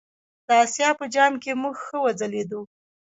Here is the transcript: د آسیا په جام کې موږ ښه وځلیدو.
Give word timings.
د 0.47 0.47
آسیا 0.63 0.89
په 0.99 1.05
جام 1.13 1.33
کې 1.43 1.51
موږ 1.61 1.75
ښه 1.85 1.97
وځلیدو. 2.05 2.61